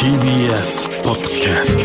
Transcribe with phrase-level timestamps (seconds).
[0.00, 1.76] TBS ポッドキャス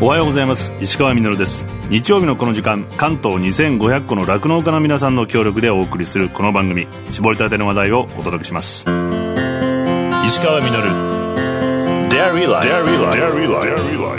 [0.00, 0.72] トおはようございます。
[0.80, 1.66] 石川みです。
[1.90, 6.88] 日曜日のこの時間関東2500個の酪農家の皆さんの協力でお送りするこの番組。
[7.10, 8.86] 絞りたての話題をお届けします。
[10.24, 10.62] 石川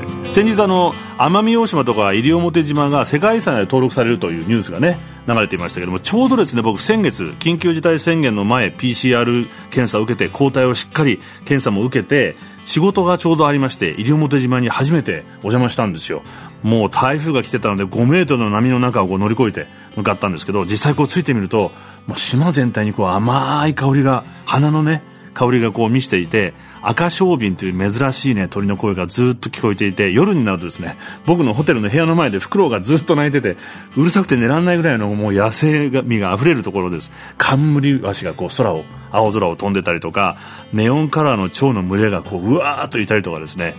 [0.01, 16.21] み先日あの奄美大島とか西表島が世界遺産で登録されるというニュースがね流れていましたけどもちょうどですね僕先月緊急事態宣言の前 PCR 検査を受けて抗体をしっかり検査も受けて仕事がちょうどありまして西表島に初めてお邪魔したんですよ。
[16.63, 21.71] もう台風が来てたので5メートルの波の中をこう乗り越えて向かったんですけど実際こうついてみると
[22.07, 25.03] もう島全体にこう甘い香りが花のね
[25.37, 30.97] 香りがこう見していて赤小瓶という珍しいね鳥の声がずっと聞こえていて夜になるとですね
[31.27, 33.55] 僕のホテルの部屋の前でフクロウがずっと鳴いてて
[33.95, 37.11] うるさくて寝られないぐらいのもう野生味が溢れるところです。
[37.37, 40.37] 冠ワシがこう空を青空を飛んでたりとか
[40.73, 43.75] ネオンカラーの蝶の群れがこううわーっといたりとかですね。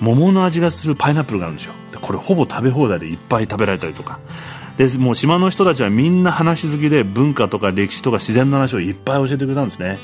[0.00, 1.72] 桃の味がするパイナップルがあるんですよ。
[2.00, 4.20] これほぼ食べ放題でいっぱい食べられたりとか。
[4.76, 9.98] でもう島の人たちはみんな話好きで文化とか歴史とか自然の話をいっぱい教えてくれたんですね。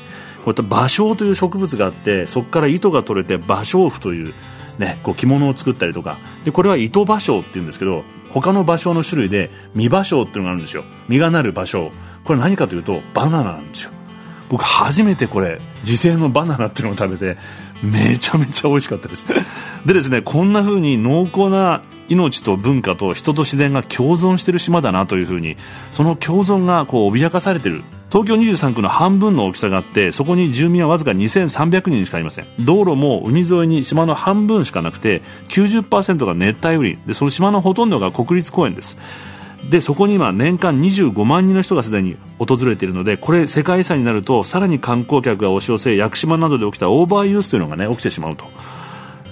[0.44, 4.34] こういった芭蕉という植物があってそこから糸が取れて芭蕉布という、
[4.78, 6.18] ね、こう着物を作ったりとか。
[6.44, 10.84] でこれは糸芭蕉っていうんですけど他の芭蕉の種類で実芭蕉っていうのがあるんですよ。
[11.08, 11.90] 実がなる芭蕉。
[12.24, 13.90] これ何かというとバナナなんですよ。
[14.50, 17.38] 僕初めてこれ自生のバナナっていうのを食べて
[17.82, 19.26] めちゃめちゃ美味しかったです。
[19.86, 25.56] でですねこんな風に濃厚な命と文化と人と自然が共存している島だなという風に
[25.92, 27.82] その共存がこう脅かされている
[28.14, 32.46] 東京23区の半分の大きさがあってそこに住民はわずか2300人しかいません。
[32.60, 37.06] 道路も海沿いに島の半分しかなくて90%が熱帯雨林。
[37.08, 38.96] でその島のほとんどが国立公園です。
[39.68, 48.44] でそこに今年間25万人の人がすでに訪れているのでこれ世界遺産になるとさらに観光客が押し寄せ屋久島などで起きたオーバーユースというのがね起きてしまうと。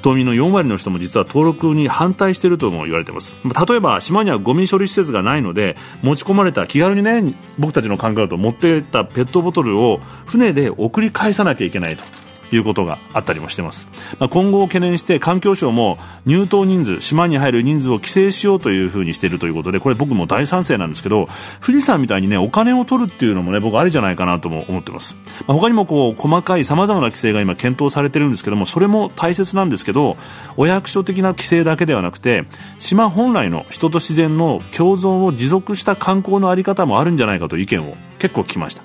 [0.02, 3.36] 島民の4割の人も実は登録に反対しているとも言われています。
[3.44, 12.21] 例えば島にはゴミ処理施設がないので持ち込まれた気軽にね僕たちの考えだと持っていったペットボトルを船で送り返さなきゃいけないと。
[12.56, 13.86] いうことがあったりもしてます、
[14.18, 21.28] まあ、今後を懸念して環境省も入島人数島に入る人数を規制しようというふうにしているということでこれ僕も大賛成なんですけど
[21.64, 30.16] 富士山みたいにねお金を取るっていうのもね僕ありじゃないかなとも思ってます、まあ、他にもこう細かいさまざまな規制が今検討されてるんですけどもそれも大切なんですけど
[30.56, 32.44] お役所的な規制だけではなくて
[32.78, 38.82] 島本来の人と自然の共存を持続した観光の在り方もあるんじゃないかという意見を結構聞きました。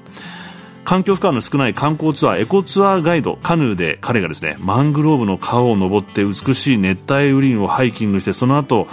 [0.87, 8.87] 環境負荷の少ない観光ツアーエコツアーガイドカヌーで彼がですねマングローブの川を登って美しい熱帯雨林をハイキングしてその後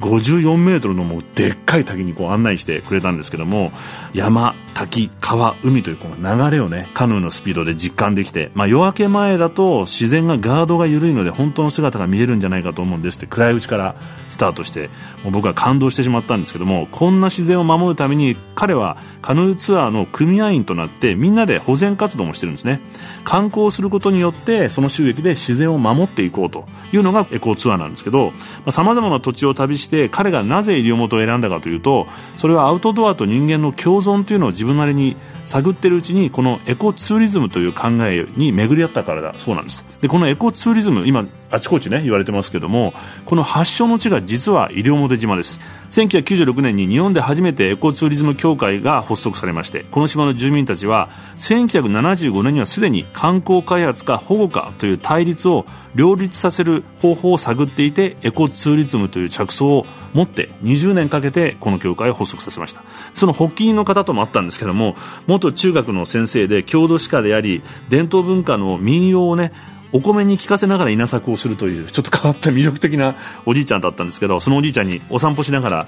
[0.00, 3.70] 54メートルのもうでっかい滝にこう案内してくれたんですけども
[4.12, 6.16] 山滝川海というこの
[6.50, 13.96] 流れをねカヌーのスピードで実感できて、まあ、夜明け前だと自然がガードが緩いので本当の姿が見えるんじゃないかと思うんですって暗いうちから
[14.28, 14.90] スタートして
[15.24, 22.80] もう僕は感動してしまったんですけどもこんな自然を守るために彼はカヌーツアーの組合員となってみんなで保全活動もしてるんですね。
[23.24, 28.32] 観光することによってその収益で自然を守っていこうというのがエコツアーなんですけど
[28.70, 39.34] さまざ、まな土地を旅して彼がなぜ西表を選んだかというとそれはアウトドアと人間の共存というのを自分なりに探ってるうちにこのエコツーリズムという考えに巡り合ったからだ。
[39.34, 39.86] そうなんです。
[40.00, 42.92] でこのエコツーリズム今あちこちね言われてますけども
[43.24, 45.60] この発祥の地が実は西表島です。
[45.90, 51.08] 1996年に日本で初めてエコツーリズム協会が発足されましてこの島の住民たちは
[51.38, 55.64] 1975年にはすでに観光開発か保護かという対立を
[55.94, 62.82] 両立させる方法を探っていてエコツーリズムという着想を持って20年かけてこの協会を発足させました。
[63.14, 64.96] その発起人の方ともあったんですけども
[65.26, 69.52] 元中学の先生で郷土史家であり伝統文化の民謡をね
[69.96, 73.14] お米に聞かせながら稲作をするというちょっと変わった魅力的な
[73.46, 75.86] おじいちゃんだったんですけどそのおじいちゃんにお散歩しながら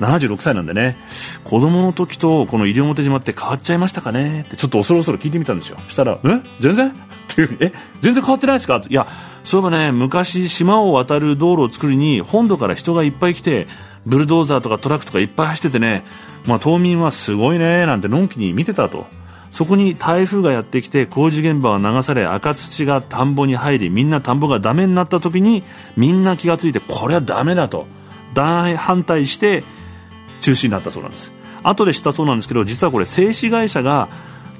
[0.00, 0.96] 76歳なんでね。
[1.44, 4.42] 子供の時とこの西表島って変わっちゃいましたかね？
[4.46, 5.78] ってちょっと恐る恐る聞いてみたんですよ。
[5.88, 6.40] したら「え？
[6.60, 6.92] 全然?」っ
[7.28, 7.72] ていうえ？
[8.00, 9.06] 全然変わってないですか?」いや
[9.44, 13.66] そういえばね昔島を渡る道路を作りに本土から人がいっぱい来て
[14.06, 16.04] ブルドーザーとかトラックとかいっぱい走っててね、
[16.46, 19.06] まあ、島民はすごいねなんてのんきに見てたと。
[19.50, 25.64] そこに台風がやってきて工事現場は流され赤土が田んぼに入りみんな田んぼがダメになった時に
[25.96, 27.86] みんな気が付いてこれはダメだと。
[28.32, 29.64] 大反対して
[30.40, 31.32] 中止になったそうなんです。
[31.62, 34.08] 後で知ったそうなんですけど実はこれ製紙会社が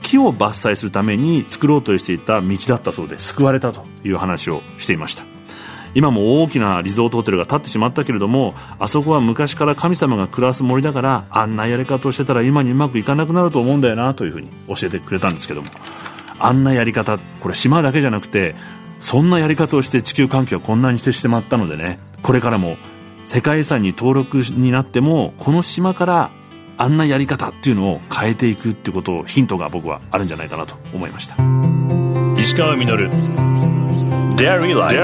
[0.03, 5.30] 木を伐採するために作ろうとしていた道だったそうで救われたという話をしていました。
[5.95, 15.69] 今も大きなリゾートホテルが建ってしまったけれどもあそこは昔から神様が暮らす森だからあんなやり方をしてたら今にうまくいかなくなると思うんだよなというふうに教えてくれたんですけども。
[16.41, 18.55] あんなやり方これ島だけじゃなくて
[18.99, 22.01] そんなやり方をして地球環境はこんなにしてしまったのでね。
[22.23, 22.77] これからも
[23.25, 26.31] 世界遺産に登録になってもこの島から
[26.77, 31.37] あんなやり方っていうのを変えていくっていうことをヒントが僕はあるんじゃないかなと思いました。
[32.39, 33.80] 石川稔。
[34.41, 34.97] Dairy Life.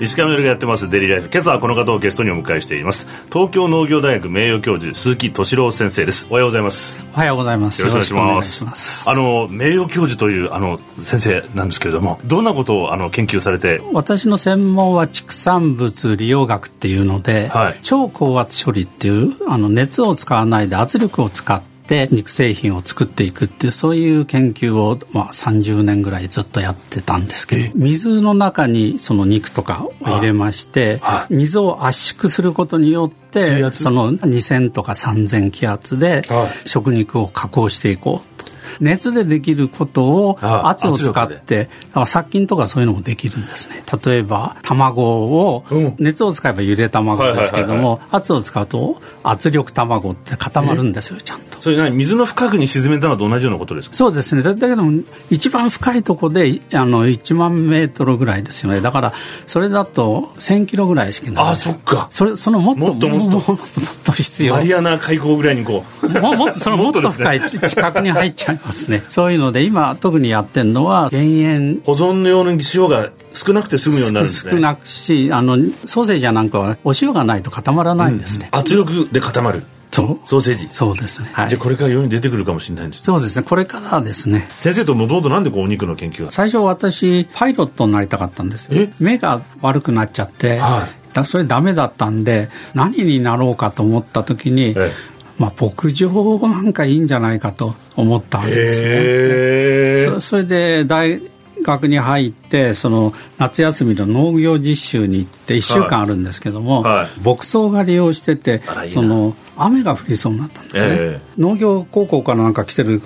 [0.00, 1.28] 石川みがやってますデリーライフ。
[1.30, 3.06] 今朝はこの方をゲストにお迎えしています。
[3.30, 6.26] 東京農業大学名誉教授鈴木敏郎先生です。
[6.30, 6.96] おはようございます。
[7.12, 7.82] おはようございます。
[7.82, 9.10] よろしくお願いします。
[9.10, 13.82] あの名誉教授というあの先生なんですけれどもどんなことをあの研究されて？
[13.92, 31.00] 私の専門は畜産物利用学っていうので、はい、超高圧処理っていうあの熱を使わないで圧力を使ってって肉製品を作っていくっていうそういう研究を、まあ、30年ぐらいずっとやってたんですけど水の中にその肉とかを入れまして、
[31.30, 36.22] 水を圧縮することによってその2000とか3000気圧で
[36.64, 38.36] 食肉を加工していこう
[38.80, 41.68] 熱でできることを圧を使って
[42.04, 43.82] 殺菌とかそういうのもできるんですね。
[44.04, 45.64] 例えば卵を
[45.98, 53.96] 熱を使えばゆで卵ですけども圧を使うと圧力卵って固まるんですよちゃんとそれ何水の深くに沈めたのと同じようなことですか？
[53.96, 54.42] そうですね。
[54.44, 54.84] だけど
[55.30, 58.80] 一番深いところであの1万メートルぐらいですよね。
[58.80, 59.12] だから
[59.46, 61.44] それだと1000キロぐらいしかない。
[61.44, 62.06] あそっか。
[62.12, 63.50] それそのもっともっともっと。
[63.50, 63.60] もっ
[64.04, 64.54] と必要。
[64.54, 66.08] マリアナ海溝ぐらいにこう。
[66.20, 69.02] もも そのもっと深い近くに入っちゃいますね。
[69.08, 71.80] そういうので今特にやってるのは減塩。
[71.84, 74.52] 保存用の塩が少なくて済むようになるんですね。
[74.52, 79.64] 少なくしあのソーセージやなんかはお塩がないと固まらないんですね、うん、圧力で固まる
[79.96, 80.28] そう。
[80.28, 80.68] ソーセージ。
[80.70, 83.46] そうですね、はい、じゃあこれから世に出てくるかもしれないんですそうですね。
[83.48, 84.46] これからですね。
[84.58, 86.32] 先生ともともとなんでこうお肉の研究が？
[86.32, 88.88] 最初私パイロットになりたかったんですよ。
[89.00, 90.86] 目が悪くなっちゃって、は
[91.20, 94.92] い、それダメだったんで何になろうかと思った時に、ええ、
[95.38, 100.14] まあ、牧場なんかいいんじゃないかと思ったんですね。
[100.14, 101.22] そそれで大
[101.66, 106.96] 学に入ってその夏休みの農業実習に行って1週間あるんですけども、はい。
[106.96, 113.00] はい、牧草が利用しててその雨が降りそうになったんですね、えー、農業高校からなんか来てる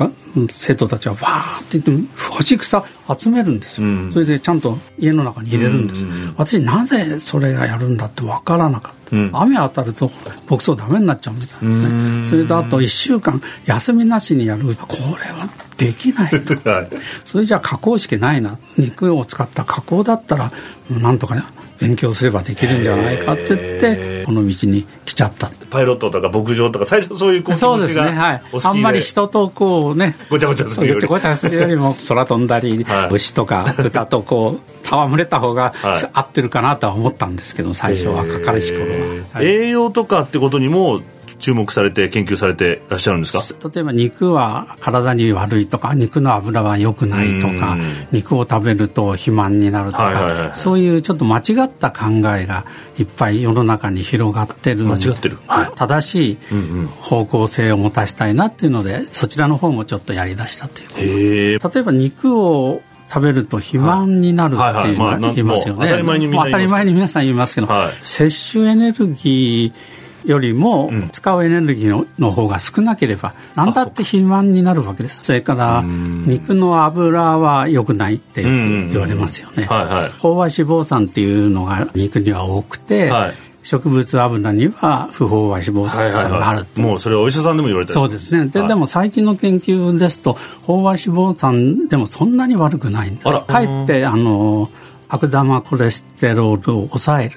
[0.48, 2.84] 生徒たちはわーって言って干し草
[3.18, 10.10] 集めるんですよ、うん、それでちゃんと家の中に入れるんです、うん、私なぜそれがやるんだって分からなかった、うん、雨当たると
[10.48, 12.24] 牧草ダメになっちゃうみたいですね。
[12.26, 14.62] それとあと1週間休みなしにやる。
[14.76, 15.02] これ
[15.32, 15.48] は
[15.80, 16.88] できないと、 はい、
[17.24, 18.58] それじゃ加工式ないな。
[18.76, 20.52] 肉を使った加工だったら
[20.90, 21.42] なんとかね
[21.78, 25.50] 勉強すればできるんじゃないかって言ってこの道に来ちゃった。
[25.70, 28.10] パイロットとか牧場とか最初そういうそうですね。
[28.10, 28.42] はい。
[28.62, 31.06] あんまり人とこうねごちゃごちゃするより。
[31.06, 35.72] ごちゃごちゃするよりも空飛んだり、はい、牛とか豚とこう 戯れた方が
[36.12, 38.84] 合ってるかなとは思ったんですけど最初はかかりし頃
[39.32, 41.00] は、栄養とかってことにも
[41.40, 43.68] 注目されて研究されていらっしゃるんですか？
[43.68, 47.76] 例えば肉は体に悪いとか肉の油は良くないとか
[48.12, 52.06] 肉を食べると肥満になるとか、そういうちょっと間違った考
[52.36, 52.64] えが
[52.98, 56.38] いっぱい世の中に広がってる間違ってる、はい、正しい
[57.00, 65.88] 方向性を持たせたいなっていうのでそちらの方もちょっとやりだしたという例えば肉を食べると肥満になるっていうのは言いますよね。
[65.88, 75.24] 当たり前に皆さん言いますけど、はい、摂取エネルギーよりも使うエネルギーの方が少なければ何だって肥満になるわけです。
[75.24, 79.64] それから肉の油は良くないって言われますよね。
[79.64, 83.34] 飽和脂肪酸っていうのが肉には多くて、はい。
[83.62, 88.48] 植物油には不飽和脂肪酸がある、はいもうそれはお医者さんでも言われたそうですね。
[88.48, 90.34] ではい、でも最近の研究ですと
[90.66, 94.70] 飽和脂肪酸でもそんなに悪くないんですかえってあの
[95.08, 97.36] 悪玉コレステロールを抑える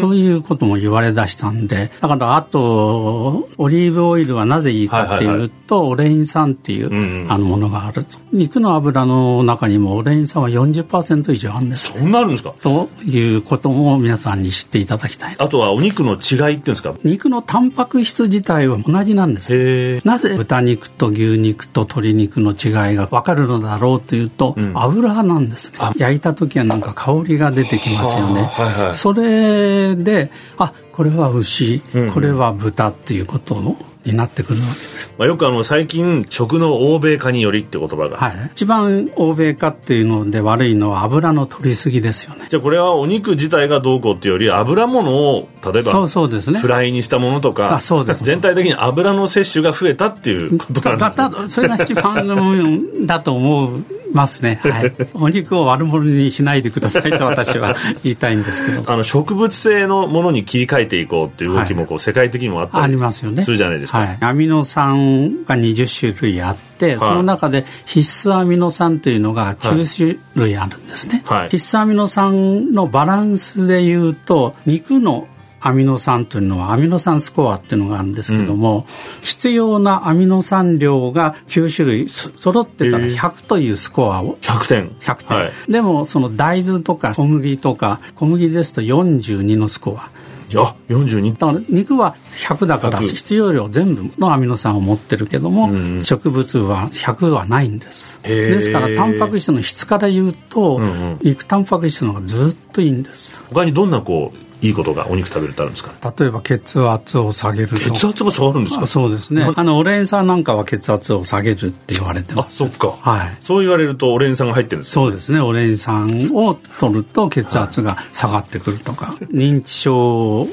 [0.00, 8.18] そういうことも言われだしたんでだからあとオリーブオイルはなぜいいかっていうと、オレイン酸っていう、あのものがあると。
[8.32, 12.54] 肉の油の中にもオレイン酸は40%以上あるんです、そんなあるんですか？
[12.60, 15.36] ということも皆さんに知っていただきたい。
[15.38, 16.94] あとはお肉の違いっていうんですか？
[17.04, 20.00] 肉のタンパク質自体は同じなんです。
[20.06, 25.78] なぜ豚肉と牛肉と鶏肉の違いが分かるのだろうというと、うん、油なんですね。
[25.96, 31.80] 焼いた時はなんか香りが出てきますよね、はいはいそれであこれは牛、
[32.12, 42.46] これは豚っていうことをになってくるわけです、まあ、よくあの最近食の欧米化によりって言葉が、はい、一番欧米化っていうので悪いのは油の取りすぎですよね。
[42.48, 54.60] じゃあこれはお肉自体がどうこうっていうより油物を例えばそうそうです、ね、フライにしたものとかあそうです、全体的に油の摂取が増えたっていうことなんですだそれが一番のだと思うますね。
[54.62, 54.92] はい。
[55.14, 58.90] お肉を悪者にしないでくださいと私は 言いたいんですけど。
[58.90, 63.42] あの、植物性のものに切り替えていこうっていう動きもこう、世界的にもあったり、ありますよね。
[63.42, 63.98] するじゃないですか。
[63.98, 64.18] はい。
[64.20, 71.22] アミノ酸が20種類あって、その中で必須アミノ酸というのが9種類あるんですね。
[71.26, 75.28] はい、必須アミノ酸のバランスでいうと、肉の
[75.60, 78.84] アミノ酸というのはアミノ酸スコアっていうのがあるんですけども、うん、
[79.22, 84.88] 必要なアミノ酸量が9種類揃ってたら100というスコアを100点。
[85.00, 90.10] 100点、はい、でもその大豆とか小麦とか小麦ですと42のスコア。
[90.58, 98.20] あ42だから肉は100だから必要量全部のアミノ酸を持ってるけども、うん、植物は100はないんです。
[98.22, 103.44] ですからタンパク質の質から言うと、うんうん、肉タンパク質の方がずっといいんです。
[103.50, 106.14] 他にどんなこういいことがお肉食べるとあるんですか？
[106.18, 108.86] 例えば血圧を下げる血圧が下がるんですか？
[108.86, 109.50] そうですね。
[109.56, 112.64] あのオレン酸なんかは血圧を下げるって言われてます。
[112.64, 112.88] あそっか。
[113.00, 113.36] はい。
[113.40, 115.40] そう言われるとオレン酸が入ってるんです、ね、そうですね。
[115.40, 120.46] オレン酸を取ると血圧が下がってくるとか、はい、認知症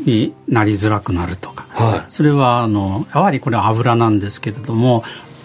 [0.00, 5.04] になりづらくなるとか、はい、それはあのやはりこれは油なんですけれども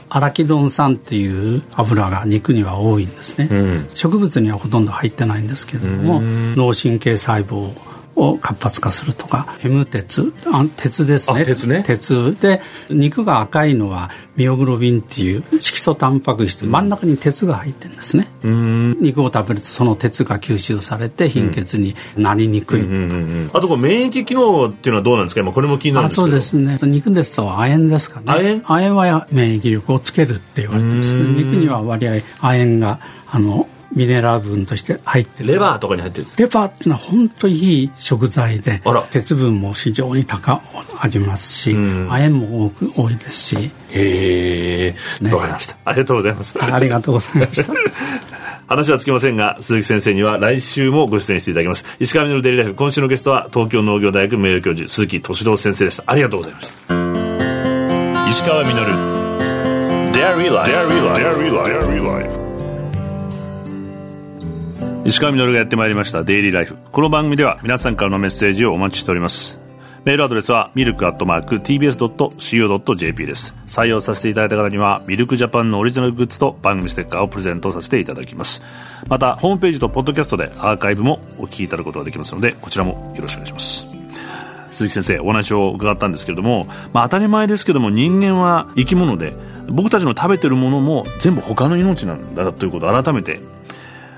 [0.09, 6.21] アラキドン酸っていう油が肉には多いんですね、うん、植物にはほとんど入ってないんですけれども
[6.55, 7.71] 脳神経細胞
[8.17, 11.45] を活発化するとかヘム鉄あ鉄ですね。
[11.45, 11.83] 鉄ね。
[11.85, 18.27] 鉄で肉が赤いのはミオグロビンっていう色素タンパク質、真ん中に鉄が入ってるんですね。
[18.43, 25.41] 肉を食べるとその鉄が吸収されて貧血になりにくいとか、あとこう免疫機能っていうのはどうなんですか？
[25.41, 26.27] 今これも気になるんですけど。
[26.27, 26.79] そうですね。
[26.83, 28.25] 肉ですと亜鉛ですかね。
[28.27, 28.61] 亜鉛？
[28.65, 31.13] 亜鉛は免疫力をつけるって言われてます。
[31.13, 35.53] 肉には割合亜鉛があのミネラル分として入ってる。
[35.53, 40.61] レバーとかに入ってるレバーっていうのは本当にいい食材で鉄分も非常に高
[40.99, 43.71] ありますし、亜鉛も多く多いですし。
[43.91, 44.95] へえ。
[45.23, 45.77] わ、ね、かりました。
[45.85, 46.63] ありがとうございます。
[46.63, 47.73] ありがとうございました。
[48.67, 51.85] 話はつきませんが鈴木先生には来週もご出演していただきます。
[51.99, 56.03] 石川稔デイリーライフ今週のゲストは東京農業大学名誉教授鈴木敏郎先生でした。
[56.05, 58.27] ありがとうございました。
[58.27, 58.73] 石川稔
[60.11, 62.46] Dairy Life Dairy Life
[65.07, 69.57] 石川稔がやってまいりましたデイリーライフこの番組では皆さんからのメッセージをお待ちしております。
[70.03, 73.55] メールアドレスはミルクアットマーク TBS.CO.JP です。
[73.67, 78.61] 採用させていただいた方にはミルクジャパンのオリジナルグッズと番組ステッカーをプレゼントさせていただきます。
[79.07, 83.87] またホームページとポッドキャストでアーカイブもお聞きいただくことができますのでこちらもよろしくお願いします。
[84.71, 89.33] 鈴木先生お話を伺ったんですけれども、まあ、当たり前ですけども人間は生き物で
[89.69, 93.39] 僕たちの食べてるものも全部他の命なんだということを改めて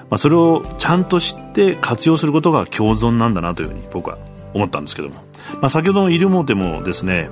[0.09, 4.17] まあ、それをちゃんと知って活用することが共存なんだなというふうに僕は
[4.53, 5.15] 思ったんですけども、
[5.61, 7.29] まあ、先ほどのイルモーテもですね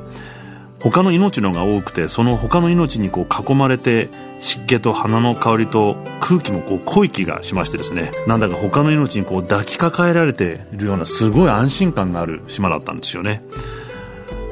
[0.79, 8.12] 他の命のが多くてその他の命にこう囲まれて湿気と花の香りと空気もこう濃い気がしましてですね。
[8.27, 13.41] なんだか他の命にこう抱きかかえられているようなすごい安心感がある島だったんですよね、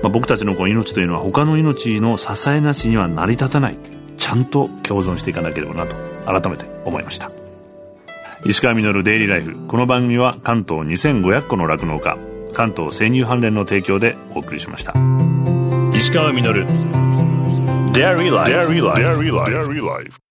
[0.02, 3.78] まあ、僕たちのこう命というのは他の命の支えなしには成り立たない。
[4.18, 7.45] ちゃんと共存していかなければなと改めて思いました。
[8.46, 9.58] 石川稔デイリーライフ。
[9.68, 12.16] この番組は関東2500個の酪農家
[12.54, 14.94] 関東生乳関連の提供でお送りしました。
[15.96, 16.64] 石川稔。
[17.92, 20.25] Dairy Life